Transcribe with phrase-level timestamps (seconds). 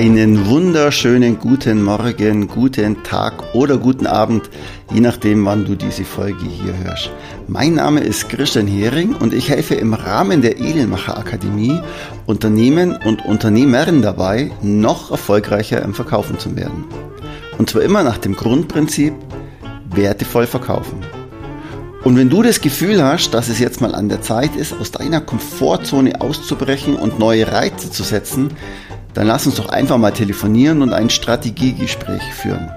[0.00, 4.48] Einen wunderschönen guten Morgen, guten Tag oder guten Abend,
[4.94, 7.10] je nachdem, wann du diese Folge hier hörst.
[7.48, 11.82] Mein Name ist Christian Hering und ich helfe im Rahmen der Edelmacher Akademie
[12.24, 16.86] Unternehmen und Unternehmerinnen dabei, noch erfolgreicher im Verkaufen zu werden.
[17.58, 19.12] Und zwar immer nach dem Grundprinzip,
[19.94, 21.04] wertevoll verkaufen.
[22.04, 24.90] Und wenn du das Gefühl hast, dass es jetzt mal an der Zeit ist, aus
[24.92, 28.54] deiner Komfortzone auszubrechen und neue Reize zu setzen,
[29.20, 32.70] dann lass uns doch einfach mal telefonieren und ein Strategiegespräch führen.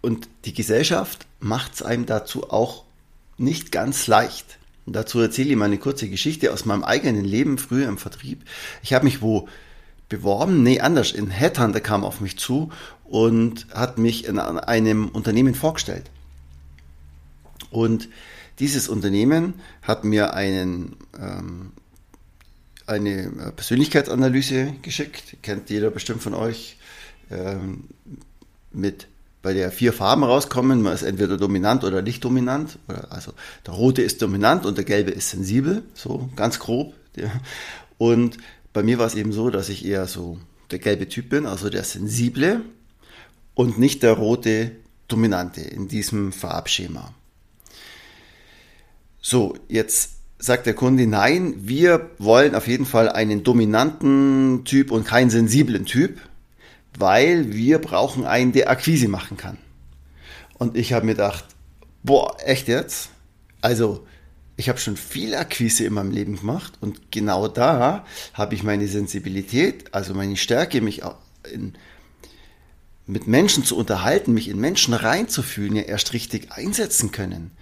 [0.00, 2.84] Und die Gesellschaft macht es einem dazu auch
[3.36, 4.58] nicht ganz leicht.
[4.92, 8.44] Dazu erzähle ich mal eine kurze Geschichte aus meinem eigenen Leben früher im Vertrieb.
[8.82, 9.48] Ich habe mich wo
[10.08, 12.70] beworben, nee, anders, ein Headhunter kam auf mich zu
[13.04, 16.10] und hat mich in einem Unternehmen vorgestellt.
[17.70, 18.08] Und
[18.58, 21.72] dieses Unternehmen hat mir einen, ähm,
[22.86, 26.76] eine Persönlichkeitsanalyse geschickt, kennt jeder bestimmt von euch,
[27.30, 27.84] ähm,
[28.72, 29.06] mit
[29.42, 30.82] bei der vier Farben rauskommen.
[30.82, 32.78] Man ist entweder dominant oder nicht dominant.
[33.08, 33.32] Also
[33.66, 36.94] der rote ist dominant und der gelbe ist sensibel, so ganz grob.
[37.98, 38.36] Und
[38.72, 40.38] bei mir war es eben so, dass ich eher so
[40.70, 42.62] der gelbe Typ bin, also der sensible
[43.54, 44.72] und nicht der rote
[45.08, 47.12] dominante in diesem Farbschema.
[49.20, 55.04] So, jetzt sagt der Kunde, nein, wir wollen auf jeden Fall einen dominanten Typ und
[55.04, 56.18] keinen sensiblen Typ
[57.00, 59.58] weil wir brauchen einen, der Akquise machen kann.
[60.58, 61.44] Und ich habe mir gedacht,
[62.02, 63.10] boah, echt jetzt?
[63.60, 64.06] Also,
[64.56, 68.86] ich habe schon viel Akquise in meinem Leben gemacht und genau da habe ich meine
[68.88, 71.00] Sensibilität, also meine Stärke, mich
[71.50, 71.74] in,
[73.06, 77.52] mit Menschen zu unterhalten, mich in Menschen reinzufühlen, ja erst richtig einsetzen können.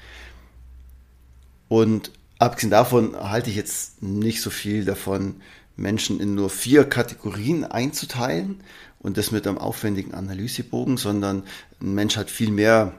[1.69, 5.41] Und abgesehen davon halte ich jetzt nicht so viel davon,
[5.79, 8.61] Menschen in nur vier Kategorien einzuteilen,
[9.01, 11.45] und das mit einem aufwendigen Analysebogen, sondern
[11.81, 12.95] ein Mensch hat viel mehr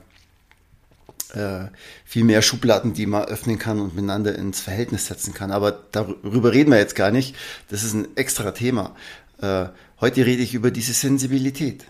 [1.33, 1.65] äh,
[2.05, 5.51] viel mehr Schubladen, die man öffnen kann und miteinander ins Verhältnis setzen kann.
[5.51, 7.35] Aber darüber reden wir jetzt gar nicht.
[7.67, 8.95] Das ist ein extra Thema.
[9.39, 9.65] Äh,
[10.01, 11.85] heute rede ich über diese Sensibilität.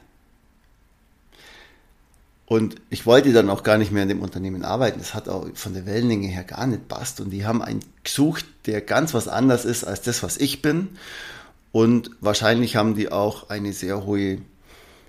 [2.49, 4.97] Und ich wollte dann auch gar nicht mehr in dem Unternehmen arbeiten.
[4.97, 7.21] Das hat auch von der Wellenlänge her gar nicht passt.
[7.21, 10.89] Und die haben einen gesucht, der ganz was anders ist als das, was ich bin.
[11.71, 14.39] Und wahrscheinlich haben die auch eine sehr hohe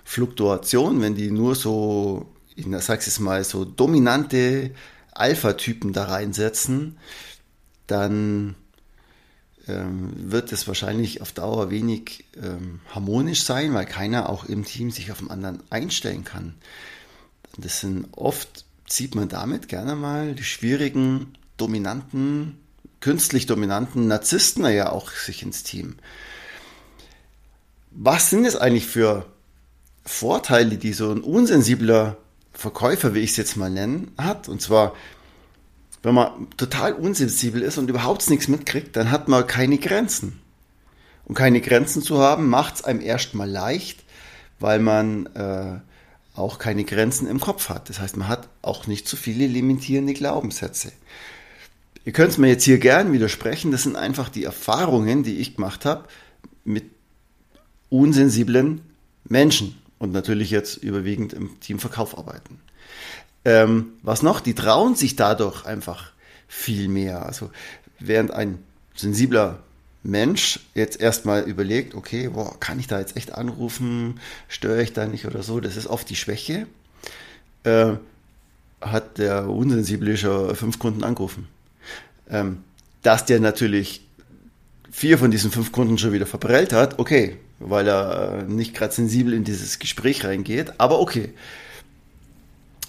[0.04, 4.72] Fluktuation, wenn die nur so, ich sag's jetzt mal, so dominante
[5.12, 6.98] Alpha-Typen da reinsetzen,
[7.86, 8.54] dann
[9.66, 14.90] ähm, wird es wahrscheinlich auf Dauer wenig ähm, harmonisch sein, weil keiner auch im Team
[14.90, 16.56] sich auf den anderen einstellen kann.
[17.60, 22.58] Das sind oft, sieht man damit gerne mal die schwierigen, dominanten,
[23.00, 25.96] künstlich dominanten Narzissten ja auch sich ins Team
[27.90, 29.26] was sind es eigentlich für
[30.04, 32.16] Vorteile, die so ein unsensibler
[32.52, 34.48] Verkäufer, wie ich es jetzt mal nennen, hat?
[34.48, 34.94] Und zwar,
[36.02, 40.40] wenn man total unsensibel ist und überhaupt nichts mitkriegt, dann hat man keine Grenzen.
[41.24, 44.04] Und keine Grenzen zu haben, macht es einem erstmal leicht,
[44.58, 45.78] weil man äh,
[46.40, 47.88] auch keine Grenzen im Kopf hat.
[47.88, 50.92] Das heißt, man hat auch nicht so viele limitierende Glaubenssätze.
[52.04, 55.56] Ihr könnt es mir jetzt hier gern widersprechen, das sind einfach die Erfahrungen, die ich
[55.56, 56.04] gemacht habe
[56.64, 56.84] mit
[57.90, 58.80] unsensiblen
[59.24, 62.58] Menschen und natürlich jetzt überwiegend im Teamverkauf arbeiten.
[63.44, 64.40] Ähm, was noch?
[64.40, 66.12] Die trauen sich dadurch einfach
[66.48, 67.26] viel mehr.
[67.26, 67.50] Also
[67.98, 68.58] während ein
[68.94, 69.62] sensibler
[70.02, 75.06] Mensch jetzt erstmal überlegt, okay, boah, kann ich da jetzt echt anrufen, störe ich da
[75.06, 76.66] nicht oder so, das ist oft die Schwäche,
[77.64, 77.92] äh,
[78.80, 81.48] hat der Unsensible schon fünf Kunden angerufen.
[82.30, 82.64] Ähm,
[83.02, 84.02] dass der natürlich
[84.90, 88.92] vier von diesen fünf Kunden schon wieder verprellt hat, okay, weil er äh, nicht gerade
[88.92, 91.32] sensibel in dieses Gespräch reingeht, aber okay.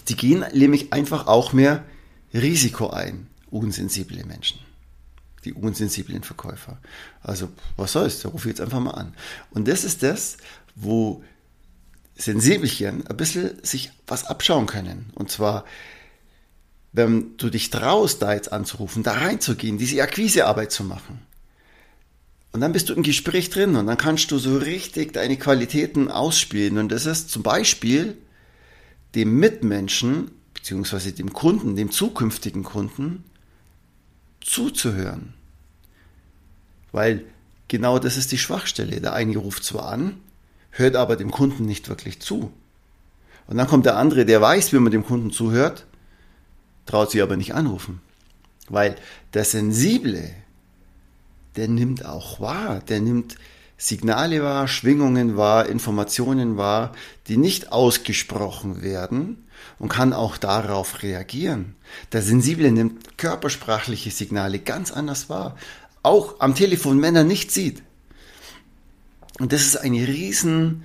[0.08, 1.84] Die gehen nämlich einfach auch mehr
[2.34, 4.60] Risiko ein, unsensible Menschen.
[5.46, 6.80] Die unsensiblen Verkäufer.
[7.22, 9.14] Also, was soll's, da rufe ich jetzt einfach mal an.
[9.52, 10.38] Und das ist das,
[10.76, 11.24] wo
[12.16, 15.12] Sensibelchen ein bisschen sich was abschauen können.
[15.16, 15.66] Und zwar,
[16.94, 21.20] wenn du dich traust, da jetzt anzurufen, da reinzugehen, diese Akquisearbeit zu machen.
[22.52, 26.12] Und dann bist du im Gespräch drin und dann kannst du so richtig deine Qualitäten
[26.12, 26.78] ausspielen.
[26.78, 28.18] Und das ist zum Beispiel
[29.16, 33.24] dem Mitmenschen, beziehungsweise dem Kunden, dem zukünftigen Kunden,
[34.42, 35.34] zuzuhören.
[36.92, 37.24] Weil
[37.68, 39.00] genau das ist die Schwachstelle.
[39.00, 40.18] Der eine ruft zwar an,
[40.72, 42.52] hört aber dem Kunden nicht wirklich zu.
[43.48, 45.86] Und dann kommt der andere, der weiß, wie man dem Kunden zuhört,
[46.86, 48.02] traut sich aber nicht anrufen.
[48.68, 48.96] Weil
[49.34, 50.34] der Sensible,
[51.56, 53.36] der nimmt auch wahr, der nimmt
[53.82, 56.92] Signale wahr, Schwingungen wahr, Informationen wahr,
[57.28, 59.48] die nicht ausgesprochen werden
[59.80, 61.74] und kann auch darauf reagieren.
[62.12, 65.58] Der Sensible nimmt körpersprachliche Signale ganz anders wahr,
[66.04, 67.82] auch am Telefon, wenn er nicht sieht.
[69.40, 70.84] Und das ist eine riesen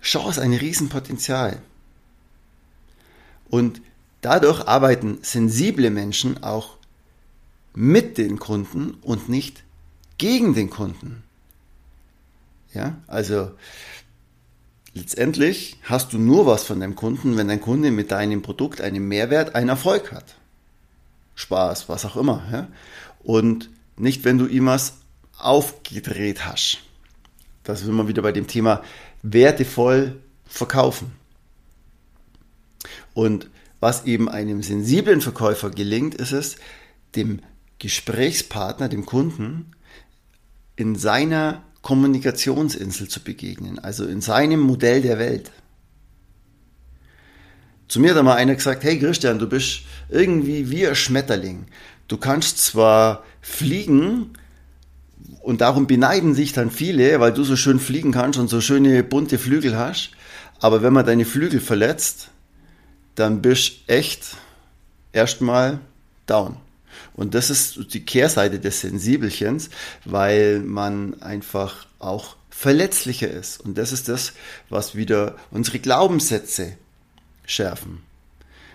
[0.00, 1.60] Chance, ein Riesenpotenzial.
[3.50, 3.82] Und
[4.20, 6.76] dadurch arbeiten sensible Menschen auch
[7.74, 9.64] mit den Kunden und nicht
[10.18, 11.25] gegen den Kunden.
[12.76, 13.52] Ja, also
[14.92, 19.08] letztendlich hast du nur was von deinem Kunden, wenn dein Kunde mit deinem Produkt einen
[19.08, 20.34] Mehrwert, einen Erfolg hat.
[21.36, 22.42] Spaß, was auch immer.
[22.52, 22.68] Ja?
[23.22, 24.98] Und nicht, wenn du ihm was
[25.38, 26.80] aufgedreht hast.
[27.64, 28.82] Das sind wir wieder bei dem Thema
[29.22, 31.12] wertevoll verkaufen.
[33.14, 33.48] Und
[33.80, 36.56] was eben einem sensiblen Verkäufer gelingt, ist es,
[37.14, 37.40] dem
[37.78, 39.72] Gesprächspartner, dem Kunden,
[40.76, 45.52] in seiner Kommunikationsinsel zu begegnen, also in seinem Modell der Welt.
[47.86, 51.66] Zu mir hat einmal einer gesagt, hey Christian, du bist irgendwie wie ein Schmetterling.
[52.08, 54.32] Du kannst zwar fliegen,
[55.42, 59.04] und darum beneiden sich dann viele, weil du so schön fliegen kannst und so schöne
[59.04, 60.10] bunte Flügel hast.
[60.58, 62.30] Aber wenn man deine Flügel verletzt,
[63.14, 64.36] dann bist echt
[65.12, 65.78] erstmal
[66.26, 66.56] down.
[67.16, 69.70] Und das ist die Kehrseite des Sensibelchens,
[70.04, 73.60] weil man einfach auch verletzlicher ist.
[73.60, 74.34] Und das ist das,
[74.68, 76.76] was wieder unsere Glaubenssätze
[77.46, 78.02] schärfen.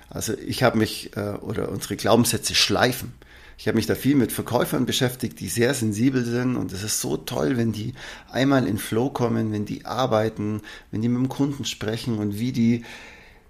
[0.09, 3.13] Also ich habe mich, äh, oder unsere Glaubenssätze schleifen.
[3.57, 6.99] Ich habe mich da viel mit Verkäufern beschäftigt, die sehr sensibel sind und es ist
[6.99, 7.93] so toll, wenn die
[8.31, 12.51] einmal in Flow kommen, wenn die arbeiten, wenn die mit dem Kunden sprechen und wie
[12.51, 12.83] die,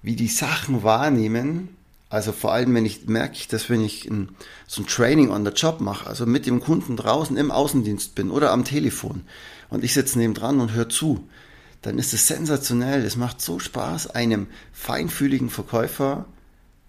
[0.02, 1.70] wie die Sachen wahrnehmen.
[2.12, 4.36] Also vor allem, wenn ich merke ich das, wenn ich ein,
[4.68, 8.32] so ein Training on the Job mache, also mit dem Kunden draußen im Außendienst bin
[8.32, 9.24] oder am Telefon
[9.70, 11.30] und ich sitze neben dran und höre zu,
[11.82, 13.06] dann ist es sensationell.
[13.06, 16.26] Es macht so Spaß, einem feinfühligen Verkäufer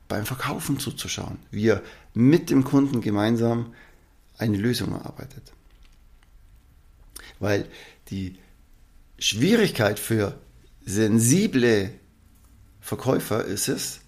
[0.08, 1.82] beim Verkaufen zuzuschauen, wie er
[2.14, 3.74] mit dem Kunden gemeinsam
[4.38, 5.52] eine Lösung erarbeitet.
[7.38, 7.68] Weil
[8.10, 8.40] die
[9.20, 10.36] Schwierigkeit für
[10.84, 11.92] sensible
[12.80, 14.01] Verkäufer ist es,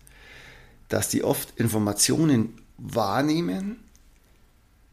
[0.94, 3.76] dass die oft Informationen wahrnehmen,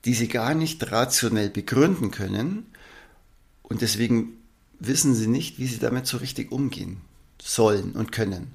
[0.05, 2.65] die sie gar nicht rationell begründen können
[3.63, 4.37] und deswegen
[4.79, 7.01] wissen sie nicht, wie sie damit so richtig umgehen
[7.39, 8.53] sollen und können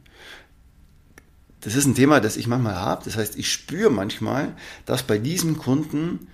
[1.66, 3.04] das ist ein Thema, das ich manchmal habe.
[3.04, 4.54] Das heißt, ich spüre manchmal,
[4.85, 6.28] dass bei diesem Kunden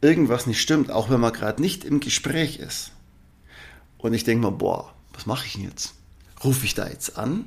[0.00, 2.90] irgendwas nicht stimmt, auch wenn man gerade nicht im Gespräch ist.
[3.98, 5.94] Und ich denke mir, boah, was mache ich denn jetzt?
[6.42, 7.46] Rufe ich da jetzt an?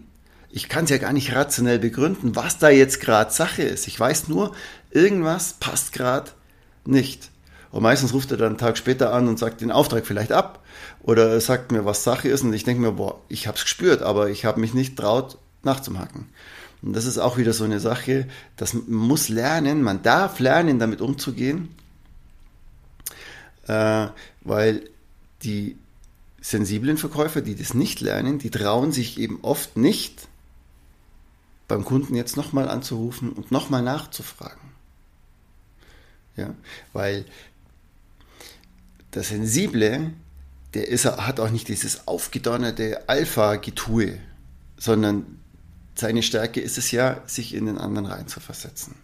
[0.50, 3.88] Ich kann es ja gar nicht rationell begründen, was da jetzt gerade Sache ist.
[3.88, 4.54] Ich weiß nur,
[4.92, 6.32] irgendwas passt gerade
[6.86, 7.30] nicht.
[7.72, 10.64] Und meistens ruft er dann einen Tag später an und sagt den Auftrag vielleicht ab
[11.02, 12.44] oder sagt mir, was Sache ist.
[12.44, 15.38] Und ich denke mir, boah, ich habe es gespürt, aber ich habe mich nicht traut,
[15.64, 16.28] nachzuhaken.
[16.82, 21.02] Und das ist auch wieder so eine Sache, das muss lernen, man darf lernen, damit
[21.02, 21.70] umzugehen,
[23.68, 24.08] äh,
[24.42, 24.90] weil
[25.44, 25.78] die
[26.40, 30.28] sensiblen Verkäufer, die das nicht lernen, die trauen sich eben oft nicht,
[31.68, 34.72] beim Kunden jetzt nochmal anzurufen und nochmal nachzufragen.
[36.36, 36.54] Ja,
[36.94, 37.26] weil
[39.14, 40.14] der Sensible,
[40.74, 44.20] der ist, hat auch nicht dieses aufgedonnerte Alpha-Getue,
[44.78, 45.40] sondern
[45.96, 48.96] seine Stärke ist es ja, sich in den anderen reinzuversetzen.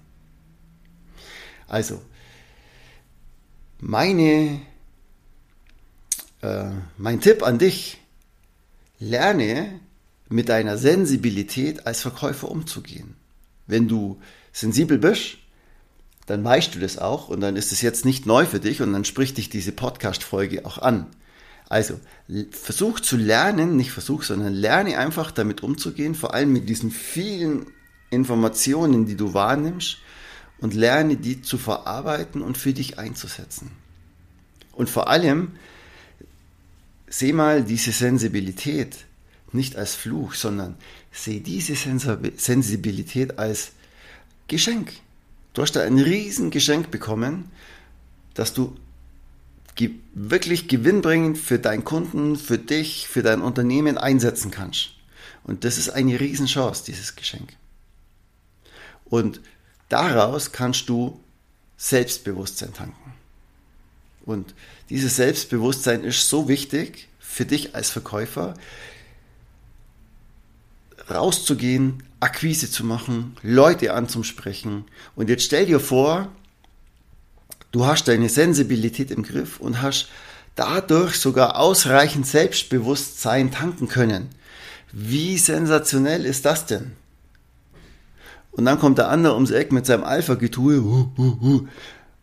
[1.67, 2.01] Also,
[3.79, 4.61] meine,
[6.41, 7.99] äh, mein Tipp an dich,
[8.99, 9.79] lerne
[10.33, 13.15] mit deiner Sensibilität als Verkäufer umzugehen.
[13.67, 14.19] Wenn du
[14.51, 15.37] sensibel bist,
[16.25, 18.93] dann weißt du das auch und dann ist es jetzt nicht neu für dich und
[18.93, 21.05] dann spricht dich diese Podcast-Folge auch an.
[21.69, 21.99] Also
[22.49, 27.67] versuch zu lernen, nicht versuch, sondern lerne einfach damit umzugehen, vor allem mit diesen vielen
[28.09, 29.97] Informationen, die du wahrnimmst
[30.57, 33.69] und lerne die zu verarbeiten und für dich einzusetzen.
[34.71, 35.51] Und vor allem,
[37.07, 39.05] seh mal diese Sensibilität
[39.53, 40.75] nicht als Fluch, sondern
[41.11, 43.71] seh diese Sensibilität als
[44.47, 44.93] Geschenk.
[45.53, 47.51] Du hast da ein Riesengeschenk bekommen,
[48.33, 48.75] dass du
[50.13, 54.91] wirklich gewinnbringend für deinen Kunden, für dich, für dein Unternehmen einsetzen kannst.
[55.43, 57.53] Und das ist eine Riesenchance, dieses Geschenk.
[59.05, 59.41] Und
[59.89, 61.19] daraus kannst du
[61.77, 63.13] Selbstbewusstsein tanken.
[64.25, 64.53] Und
[64.89, 68.53] dieses Selbstbewusstsein ist so wichtig für dich als Verkäufer,
[71.09, 74.85] rauszugehen, Akquise zu machen, Leute anzusprechen.
[75.15, 76.29] Und jetzt stell dir vor,
[77.71, 80.09] du hast deine Sensibilität im Griff und hast
[80.55, 84.29] dadurch sogar ausreichend Selbstbewusstsein tanken können.
[84.91, 86.93] Wie sensationell ist das denn?
[88.51, 90.81] Und dann kommt der andere ums Eck mit seinem Alpha-Getue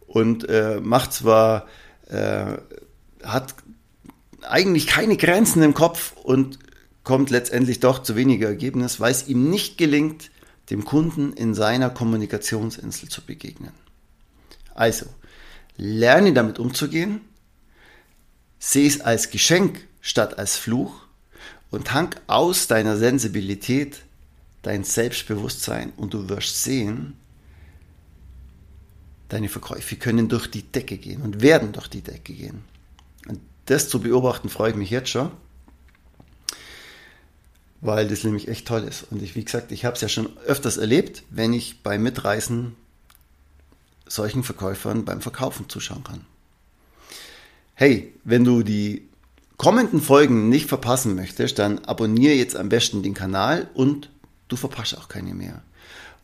[0.07, 1.67] und äh, macht zwar,
[2.09, 2.57] äh,
[3.25, 3.55] hat
[4.43, 6.59] eigentlich keine Grenzen im Kopf und
[7.11, 10.31] kommt letztendlich doch zu weniger Ergebnis, weil es ihm nicht gelingt,
[10.71, 13.73] dem Kunden in seiner Kommunikationsinsel zu begegnen.
[14.77, 15.07] Also,
[15.77, 17.21] lerne damit umzugehen,
[18.61, 21.03] sehe es als Geschenk statt als Fluch
[21.73, 24.03] und tank aus deiner Sensibilität
[24.63, 27.15] dein Selbstbewusstsein und du wirst sehen,
[29.29, 32.63] deine Verkäufe können durch die Decke gehen und werden durch die Decke gehen.
[33.27, 35.33] Und das zu beobachten freut mich jetzt schon
[37.81, 39.07] weil das nämlich echt toll ist.
[39.11, 42.77] Und ich, wie gesagt, ich habe es ja schon öfters erlebt, wenn ich beim Mitreisen
[44.07, 46.27] solchen Verkäufern beim Verkaufen zuschauen kann.
[47.75, 49.09] Hey, wenn du die
[49.57, 54.11] kommenden Folgen nicht verpassen möchtest, dann abonniere jetzt am besten den Kanal und
[54.49, 55.63] du verpasst auch keine mehr.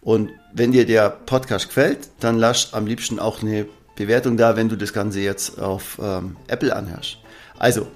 [0.02, 4.68] Und wenn dir der Podcast gefällt, dann lass am liebsten auch eine Bewertung da, wenn
[4.68, 7.18] du das Ganze jetzt auf ähm, Apple anhörst.
[7.58, 7.88] Also,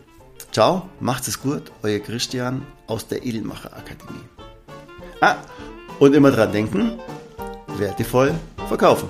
[0.52, 4.24] Ciao, macht's es gut, euer Christian aus der Edelmacher Akademie.
[5.20, 5.36] Ah,
[6.00, 6.98] und immer dran denken,
[7.78, 8.34] wertevoll
[8.66, 9.08] verkaufen.